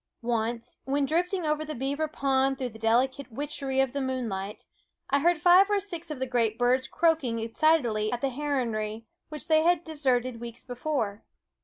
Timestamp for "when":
0.83-1.05